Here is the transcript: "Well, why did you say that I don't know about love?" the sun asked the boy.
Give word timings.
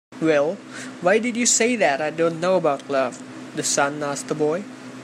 "Well, 0.19 0.55
why 1.01 1.19
did 1.19 1.37
you 1.37 1.45
say 1.45 1.75
that 1.75 2.01
I 2.01 2.09
don't 2.09 2.39
know 2.41 2.55
about 2.55 2.89
love?" 2.89 3.21
the 3.55 3.61
sun 3.61 4.01
asked 4.01 4.29
the 4.29 4.33
boy. 4.33 4.63